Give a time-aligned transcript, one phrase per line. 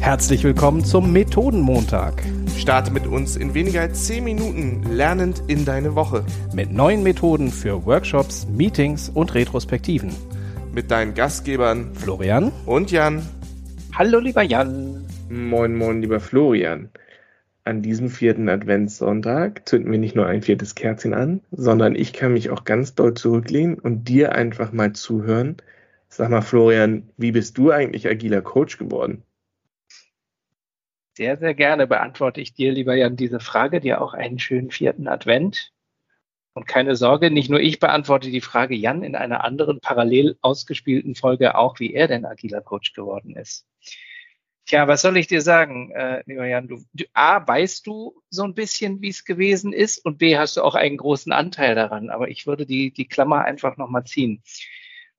[0.00, 2.22] Herzlich willkommen zum Methodenmontag.
[2.56, 6.24] Starte mit uns in weniger als 10 Minuten lernend in deine Woche.
[6.54, 10.14] Mit neuen Methoden für Workshops, Meetings und Retrospektiven.
[10.72, 13.22] Mit deinen Gastgebern Florian und Jan.
[13.94, 15.04] Hallo lieber Jan.
[15.28, 16.90] Moin, moin, lieber Florian.
[17.64, 22.32] An diesem vierten Adventssonntag zünden wir nicht nur ein viertes Kerzchen an, sondern ich kann
[22.32, 25.56] mich auch ganz doll zurücklehnen und dir einfach mal zuhören.
[26.08, 29.24] Sag mal, Florian, wie bist du eigentlich agiler Coach geworden?
[31.16, 35.08] Sehr, sehr gerne beantworte ich dir, lieber Jan, diese Frage, dir auch einen schönen vierten
[35.08, 35.72] Advent.
[36.52, 41.14] Und keine Sorge, nicht nur ich beantworte die Frage Jan in einer anderen parallel ausgespielten
[41.14, 43.66] Folge auch, wie er denn agiler Coach geworden ist.
[44.66, 46.68] Tja, was soll ich dir sagen, äh, lieber Jan?
[46.68, 50.58] Du, du, A, weißt du so ein bisschen, wie es gewesen ist und B, hast
[50.58, 52.10] du auch einen großen Anteil daran.
[52.10, 54.42] Aber ich würde die, die Klammer einfach nochmal ziehen.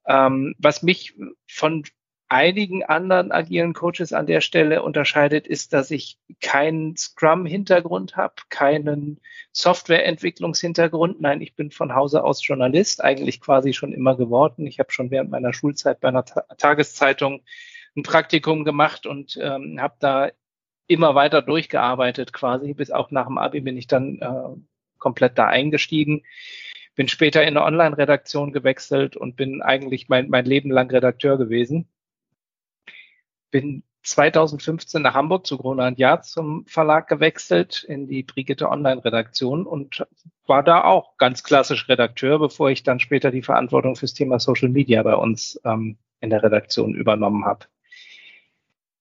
[0.06, 1.16] Ähm, was mich
[1.48, 1.84] von
[2.30, 9.22] einigen anderen agilen Coaches an der Stelle unterscheidet, ist, dass ich keinen Scrum-Hintergrund habe, keinen
[9.54, 11.22] Softwareentwicklungshintergrund.
[11.22, 14.68] Nein, ich bin von Hause aus Journalist, eigentlich quasi schon immer geworden.
[14.68, 17.44] Ich habe schon während meiner Schulzeit bei einer Ta Tageszeitung
[17.96, 20.30] ein Praktikum gemacht und ähm, habe da
[20.88, 22.74] immer weiter durchgearbeitet quasi.
[22.74, 26.24] Bis auch nach dem Abi bin ich dann äh, komplett da eingestiegen
[26.96, 31.88] bin später in eine Online-Redaktion gewechselt und bin eigentlich mein, mein Leben lang Redakteur gewesen
[33.52, 39.66] bin 2015 nach Hamburg zu Gruner und Jahr zum Verlag gewechselt in die Brigitte Online-Redaktion
[39.66, 40.06] und
[40.46, 44.70] war da auch ganz klassisch Redakteur, bevor ich dann später die Verantwortung fürs Thema Social
[44.70, 47.66] Media bei uns ähm, in der Redaktion übernommen habe.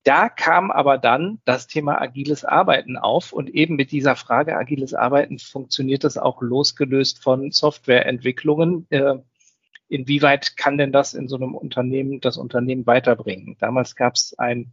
[0.02, 4.94] Da kam aber dann das Thema agiles Arbeiten auf und eben mit dieser Frage agiles
[4.94, 8.86] Arbeiten funktioniert das auch losgelöst von Softwareentwicklungen.
[8.90, 9.16] Äh,
[9.88, 13.56] inwieweit kann denn das in so einem Unternehmen das Unternehmen weiterbringen?
[13.60, 14.72] Damals gab es ein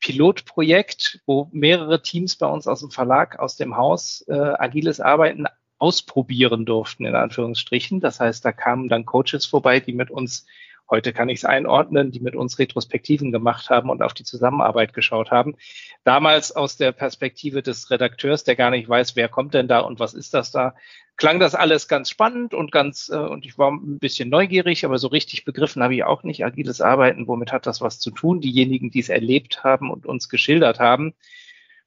[0.00, 5.46] Pilotprojekt, wo mehrere Teams bei uns aus dem Verlag, aus dem Haus äh, agiles Arbeiten
[5.78, 8.00] ausprobieren durften, in Anführungsstrichen.
[8.00, 10.46] Das heißt, da kamen dann Coaches vorbei, die mit uns
[10.94, 14.94] Heute kann ich es einordnen, die mit uns Retrospektiven gemacht haben und auf die Zusammenarbeit
[14.94, 15.56] geschaut haben.
[16.04, 19.98] Damals aus der Perspektive des Redakteurs, der gar nicht weiß, wer kommt denn da und
[19.98, 20.76] was ist das da,
[21.16, 24.98] klang das alles ganz spannend und ganz, äh, und ich war ein bisschen neugierig, aber
[24.98, 27.26] so richtig begriffen habe ich auch nicht agiles Arbeiten.
[27.26, 28.40] Womit hat das was zu tun?
[28.40, 31.14] Diejenigen, die es erlebt haben und uns geschildert haben,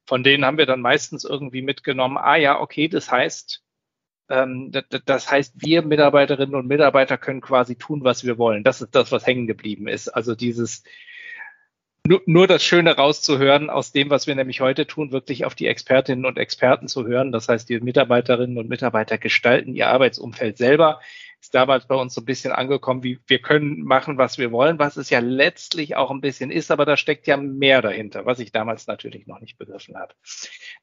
[0.04, 3.62] von denen haben wir dann meistens irgendwie mitgenommen, ah ja, okay, das heißt,
[4.28, 8.62] das heißt, wir Mitarbeiterinnen und Mitarbeiter können quasi tun, was wir wollen.
[8.62, 10.08] Das ist das, was hängen geblieben ist.
[10.08, 10.82] Also dieses
[12.08, 15.66] nur, nur das Schöne rauszuhören aus dem, was wir nämlich heute tun, wirklich auf die
[15.66, 17.32] Expertinnen und Experten zu hören.
[17.32, 21.00] Das heißt, die Mitarbeiterinnen und Mitarbeiter gestalten ihr Arbeitsumfeld selber.
[21.40, 24.78] Ist damals bei uns so ein bisschen angekommen, wie wir können machen, was wir wollen,
[24.78, 28.40] was es ja letztlich auch ein bisschen ist, aber da steckt ja mehr dahinter, was
[28.40, 30.14] ich damals natürlich noch nicht begriffen habe.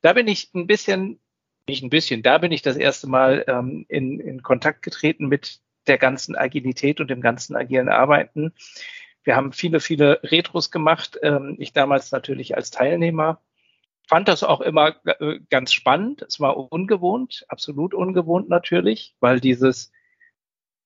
[0.01, 1.19] Da bin ich ein bisschen
[1.67, 5.59] nicht ein bisschen, da bin ich das erste Mal ähm, in, in Kontakt getreten mit
[5.87, 8.53] der ganzen Agilität und dem ganzen agilen Arbeiten.
[9.23, 11.17] Wir haben viele, viele Retros gemacht.
[11.21, 13.41] Ähm, ich damals natürlich als Teilnehmer.
[14.07, 16.21] Fand das auch immer äh, ganz spannend.
[16.21, 19.91] Es war ungewohnt, absolut ungewohnt natürlich, weil dieses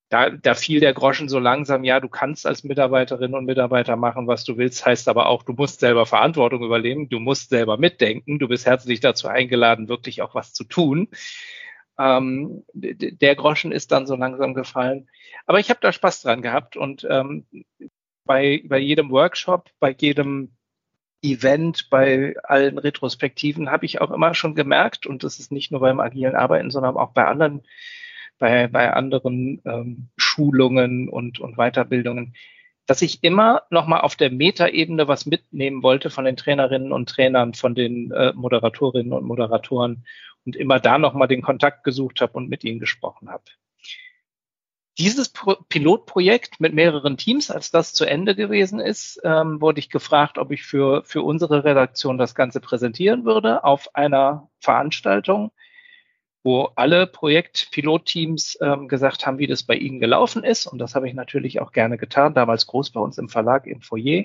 [0.10, 4.28] da, da fiel der Groschen so langsam, ja, du kannst als Mitarbeiterin und Mitarbeiter machen,
[4.28, 8.40] was du willst, heißt aber auch, du musst selber Verantwortung übernehmen, du musst selber mitdenken,
[8.40, 11.10] du bist herzlich dazu eingeladen, wirklich auch was zu tun.
[12.00, 15.10] Ähm, der Groschen ist dann so langsam gefallen.
[15.46, 17.46] Aber ich habe da Spaß dran gehabt und ähm,
[18.26, 20.56] bei, bei jedem Workshop, bei jedem
[21.22, 25.82] Event, bei allen Retrospektiven habe ich auch immer schon gemerkt, und das ist nicht nur
[25.82, 27.62] beim agilen Arbeiten, sondern auch bei anderen
[28.40, 32.34] bei, bei anderen ähm, Schulungen und, und Weiterbildungen,
[32.88, 37.54] dass ich immer nochmal auf der Metaebene was mitnehmen wollte von den Trainerinnen und Trainern,
[37.54, 40.06] von den äh, Moderatorinnen und Moderatoren
[40.46, 43.44] und immer da nochmal den Kontakt gesucht habe und mit ihnen gesprochen habe.
[44.98, 49.90] Dieses Pro Pilotprojekt mit mehreren Teams, als das zu Ende gewesen ist, ähm, wurde ich
[49.90, 55.52] gefragt, ob ich für, für unsere Redaktion das Ganze präsentieren würde auf einer Veranstaltung
[56.44, 60.68] wo alle Projekt-Pilotteams ähm, gesagt haben, wie das bei ihnen gelaufen ist.
[60.68, 62.34] Und das habe ich natürlich auch gerne getan.
[62.34, 64.24] Damals groß bei uns im Verlag im Foyer.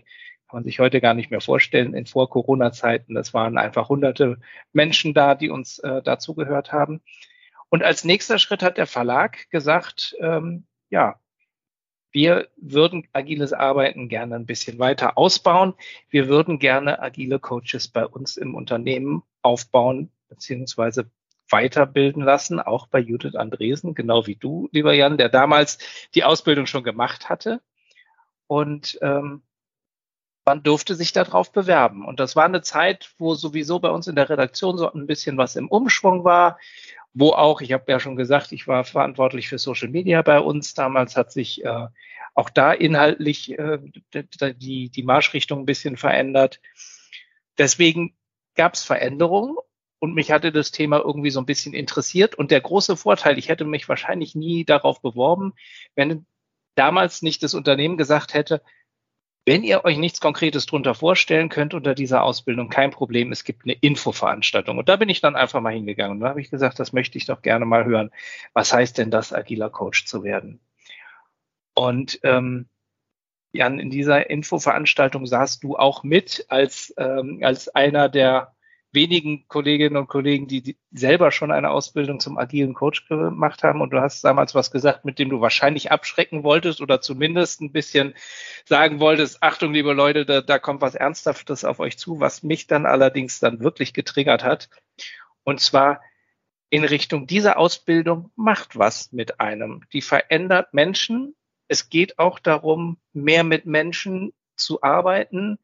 [0.49, 1.95] Kann man sich heute gar nicht mehr vorstellen.
[1.95, 4.39] In Vor-Corona-Zeiten, das waren einfach hunderte
[4.73, 7.01] Menschen da, die uns äh, dazugehört haben.
[7.69, 11.19] Und als nächster Schritt hat der Verlag gesagt, ähm, ja,
[12.13, 15.75] wir würden agiles Arbeiten gerne ein bisschen weiter ausbauen.
[16.09, 21.11] Wir würden gerne agile Coaches bei uns im Unternehmen aufbauen, beziehungsweise
[21.55, 25.79] weiterbilden lassen, auch bei Judith Andresen, genau wie du, lieber Jan, der damals
[26.17, 27.61] die Ausbildung schon gemacht hatte.
[28.49, 29.43] Und ähm,
[30.45, 32.05] man durfte sich darauf bewerben.
[32.05, 35.39] Und das war eine Zeit, wo sowieso bei uns in der Redaktion so ein bisschen
[35.39, 36.59] was im Umschwung war,
[37.13, 40.75] wo auch, ich habe ja schon gesagt, ich war verantwortlich für Social Media bei uns.
[40.75, 41.87] Damals hat sich äh,
[42.35, 43.79] auch da inhaltlich äh,
[44.13, 46.61] die, die Marschrichtung ein bisschen verändert.
[47.57, 48.17] Deswegen
[48.57, 49.57] gab es Veränderungen
[50.05, 52.35] und mich hatte das Thema irgendwie so ein bisschen interessiert.
[52.35, 55.55] Und der große Vorteil, ich hätte mich wahrscheinlich nie darauf beworben,
[55.97, 56.27] wenn
[56.75, 58.63] damals nicht das Unternehmen gesagt hätte,
[59.47, 63.65] wenn ihr euch nichts Konkretes drunter vorstellen könnt unter dieser Ausbildung, kein Problem, es gibt
[63.65, 64.77] eine Infoveranstaltung.
[64.77, 66.19] Und da bin ich dann einfach mal hingegangen.
[66.19, 68.11] Und da habe ich gesagt, das möchte ich doch gerne mal hören.
[68.53, 70.61] Was heißt denn das, agiler Coach zu werden?
[71.75, 72.69] Und ähm,
[73.53, 78.54] Jan, in dieser Infoveranstaltung saßt du auch mit als, ähm, als einer der
[78.95, 83.81] wenigen Kolleginnen und Kollegen, die, selber schon eine Ausbildung zum agilen Coach gemacht haben.
[83.81, 87.73] Und du hast damals was gesagt, mit dem du wahrscheinlich abschrecken wolltest oder zumindest ein
[87.73, 88.15] bisschen
[88.65, 92.67] sagen wolltest, Achtung, liebe Leute, da, da kommt was Ernsthaftes auf euch zu, was mich
[92.67, 94.71] dann allerdings dann wirklich getriggert hat.
[95.43, 96.01] Und zwar
[96.71, 99.83] in Richtung dieser Ausbildung macht was mit einem.
[99.93, 101.37] Die verändert Menschen.
[101.69, 105.59] Es geht auch darum, mehr mit Menschen zu arbeiten,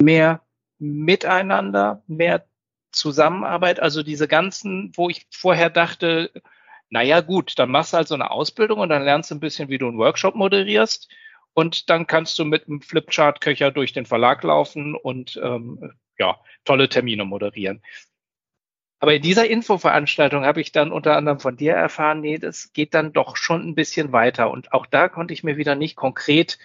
[0.00, 0.45] mehr
[0.78, 2.46] Miteinander, mehr
[2.92, 6.30] Zusammenarbeit, also diese ganzen, wo ich vorher dachte,
[6.88, 9.68] naja gut, dann machst du halt so eine Ausbildung und dann lernst du ein bisschen,
[9.68, 11.08] wie du einen Workshop moderierst
[11.52, 16.88] und dann kannst du mit einem Flipchart-Köcher durch den Verlag laufen und ähm, ja, tolle
[16.88, 17.82] Termine moderieren.
[18.98, 22.94] Aber in dieser Infoveranstaltung habe ich dann unter anderem von dir erfahren, nee, das geht
[22.94, 24.50] dann doch schon ein bisschen weiter.
[24.50, 26.58] Und auch da konnte ich mir wieder nicht konkret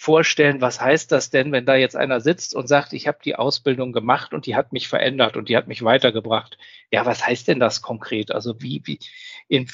[0.00, 3.34] vorstellen, was heißt das denn, wenn da jetzt einer sitzt und sagt, ich habe die
[3.34, 6.56] Ausbildung gemacht und die hat mich verändert und die hat mich weitergebracht.
[6.92, 8.30] Ja, was heißt denn das konkret?
[8.30, 9.00] Also wie, wie,
[9.48, 9.68] in,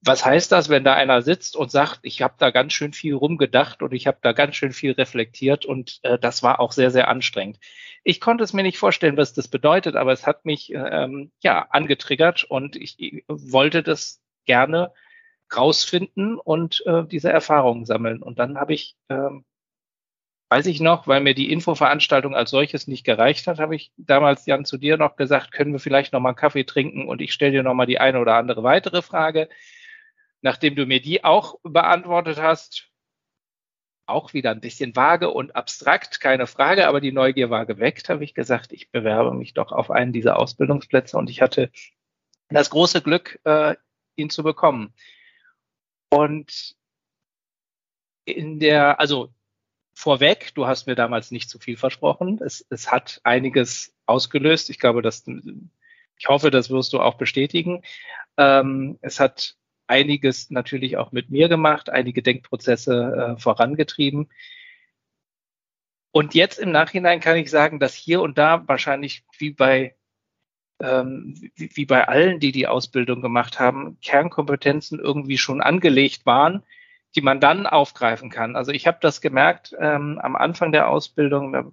[0.00, 3.14] was heißt das, wenn da einer sitzt und sagt, ich habe da ganz schön viel
[3.14, 6.92] rumgedacht und ich habe da ganz schön viel reflektiert und äh, das war auch sehr,
[6.92, 7.58] sehr anstrengend.
[8.04, 11.66] Ich konnte es mir nicht vorstellen, was das bedeutet, aber es hat mich ähm, ja
[11.70, 14.92] angetriggert und ich, ich wollte das gerne
[15.54, 18.22] rausfinden und äh, diese Erfahrungen sammeln.
[18.22, 19.44] Und dann habe ich ähm,
[20.50, 24.46] weiß ich noch, weil mir die Infoveranstaltung als solches nicht gereicht hat, habe ich damals
[24.46, 27.32] Jan zu dir noch gesagt, können wir vielleicht noch mal einen Kaffee trinken und ich
[27.32, 29.48] stelle dir noch mal die eine oder andere weitere Frage.
[30.42, 32.90] Nachdem du mir die auch beantwortet hast,
[34.06, 38.24] auch wieder ein bisschen vage und abstrakt, keine Frage, aber die Neugier war geweckt, habe
[38.24, 41.70] ich gesagt, ich bewerbe mich doch auf einen dieser Ausbildungsplätze und ich hatte
[42.50, 43.74] das große Glück, äh,
[44.16, 44.94] ihn zu bekommen.
[46.10, 46.76] Und
[48.26, 49.33] in der, also
[49.94, 52.40] vorweg, du hast mir damals nicht zu viel versprochen.
[52.44, 54.68] Es, es hat einiges ausgelöst.
[54.70, 55.24] Ich glaube, dass
[56.16, 57.82] ich hoffe, das wirst du auch bestätigen.
[58.36, 59.56] Ähm, es hat
[59.86, 64.28] einiges natürlich auch mit mir gemacht, einige Denkprozesse äh, vorangetrieben.
[66.10, 69.96] Und jetzt im Nachhinein kann ich sagen, dass hier und da wahrscheinlich wie bei
[70.80, 76.64] ähm, wie, wie bei allen, die die Ausbildung gemacht haben, Kernkompetenzen irgendwie schon angelegt waren,
[77.14, 78.56] die man dann aufgreifen kann.
[78.56, 81.70] Also ich habe das gemerkt ähm, am Anfang der Ausbildung, da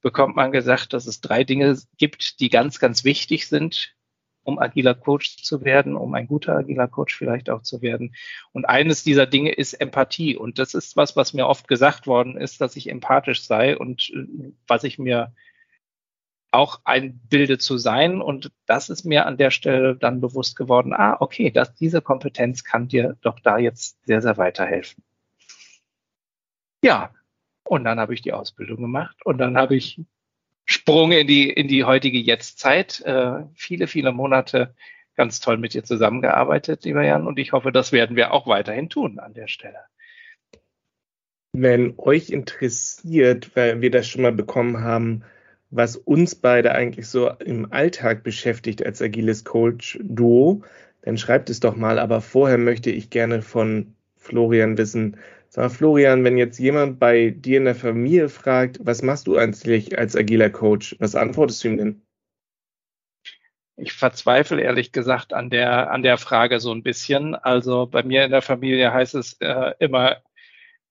[0.00, 3.94] bekommt man gesagt, dass es drei Dinge gibt, die ganz, ganz wichtig sind,
[4.42, 8.14] um agiler Coach zu werden, um ein guter agiler Coach vielleicht auch zu werden.
[8.52, 10.36] Und eines dieser Dinge ist Empathie.
[10.36, 14.10] Und das ist was, was mir oft gesagt worden ist, dass ich empathisch sei und
[14.10, 15.34] äh, was ich mir
[16.50, 18.20] auch ein Bilde zu sein.
[18.20, 22.64] Und das ist mir an der Stelle dann bewusst geworden, ah, okay, dass diese Kompetenz
[22.64, 25.02] kann dir doch da jetzt sehr, sehr weiterhelfen.
[26.82, 27.12] Ja,
[27.64, 30.00] und dann habe ich die Ausbildung gemacht und dann habe ich
[30.64, 33.00] Sprung in die, in die heutige Jetztzeit.
[33.00, 34.74] Äh, viele, viele Monate
[35.16, 38.88] ganz toll mit dir zusammengearbeitet, lieber Jan, und ich hoffe, das werden wir auch weiterhin
[38.88, 39.80] tun an der Stelle.
[41.52, 45.24] Wenn euch interessiert, weil wir das schon mal bekommen haben,
[45.70, 50.62] was uns beide eigentlich so im Alltag beschäftigt als agiles Coach-Duo,
[51.02, 51.98] dann schreibt es doch mal.
[51.98, 55.16] Aber vorher möchte ich gerne von Florian wissen.
[55.48, 59.98] Sag Florian, wenn jetzt jemand bei dir in der Familie fragt, was machst du eigentlich
[59.98, 60.96] als agiler Coach?
[60.98, 62.02] Was antwortest du ihm denn?
[63.76, 67.34] Ich verzweifle ehrlich gesagt an der, an der Frage so ein bisschen.
[67.34, 70.18] Also bei mir in der Familie heißt es äh, immer,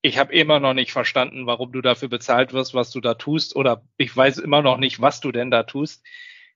[0.01, 3.55] ich habe immer noch nicht verstanden, warum du dafür bezahlt wirst, was du da tust,
[3.55, 6.05] oder ich weiß immer noch nicht, was du denn da tust.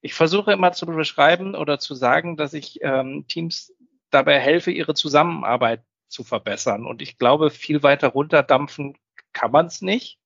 [0.01, 3.73] Ich versuche immer zu beschreiben oder zu sagen, dass ich ähm, Teams
[4.09, 6.85] dabei helfe, ihre Zusammenarbeit zu verbessern.
[6.85, 8.97] Und ich glaube, viel weiter runterdampfen
[9.33, 10.19] kann man es nicht.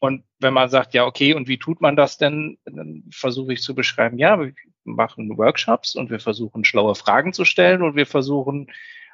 [0.00, 2.58] Und wenn man sagt, ja, okay, und wie tut man das denn?
[2.64, 4.52] Dann versuche ich zu beschreiben, ja, wir
[4.84, 8.70] machen Workshops und wir versuchen schlaue Fragen zu stellen und wir versuchen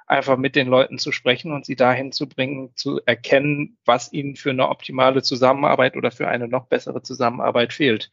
[0.07, 4.37] einfach mit den Leuten zu sprechen und sie dahin zu bringen, zu erkennen, was ihnen
[4.37, 8.11] für eine optimale Zusammenarbeit oder für eine noch bessere Zusammenarbeit fehlt.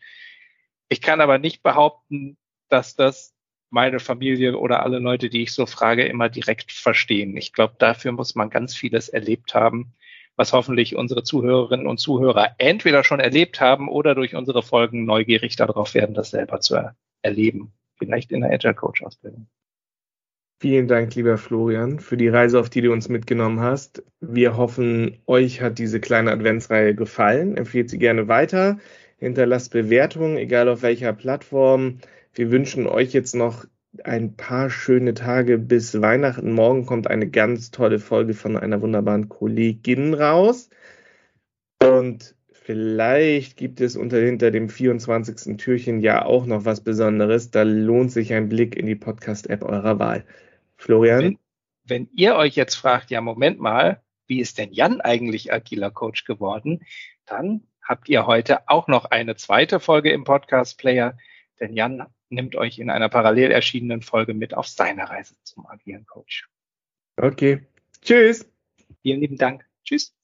[0.89, 2.37] Ich kann aber nicht behaupten,
[2.69, 3.33] dass das
[3.69, 7.35] meine Familie oder alle Leute, die ich so frage, immer direkt verstehen.
[7.37, 9.93] Ich glaube, dafür muss man ganz vieles erlebt haben,
[10.35, 15.55] was hoffentlich unsere Zuhörerinnen und Zuhörer entweder schon erlebt haben oder durch unsere Folgen neugierig
[15.55, 17.73] darauf werden, das selber zu er erleben.
[17.97, 19.47] Vielleicht in der Agile Coach Ausbildung.
[20.61, 24.03] Vielen Dank, lieber Florian, für die Reise, auf die du uns mitgenommen hast.
[24.19, 27.57] Wir hoffen, euch hat diese kleine Adventsreihe gefallen.
[27.57, 28.77] Empfehlt sie gerne weiter.
[29.17, 31.97] Hinterlasst Bewertungen, egal auf welcher Plattform.
[32.35, 33.65] Wir wünschen euch jetzt noch
[34.03, 36.51] ein paar schöne Tage bis Weihnachten.
[36.51, 40.69] Morgen kommt eine ganz tolle Folge von einer wunderbaren Kollegin raus.
[41.81, 45.57] Und vielleicht gibt es unter hinter dem 24.
[45.57, 47.49] Türchen ja auch noch was Besonderes.
[47.49, 50.23] Da lohnt sich ein Blick in die Podcast-App eurer Wahl.
[50.81, 51.21] Florian?
[51.21, 51.39] Wenn,
[51.83, 56.25] wenn ihr euch jetzt fragt, ja, Moment mal, wie ist denn Jan eigentlich agiler Coach
[56.25, 56.85] geworden?
[57.25, 61.17] Dann habt ihr heute auch noch eine zweite Folge im Podcast-Player,
[61.59, 66.05] denn Jan nimmt euch in einer parallel erschienenen Folge mit auf seine Reise zum agilen
[66.05, 66.47] Coach.
[67.17, 67.61] Okay.
[68.01, 68.49] Tschüss.
[69.01, 69.65] Vielen lieben Dank.
[69.83, 70.15] Tschüss.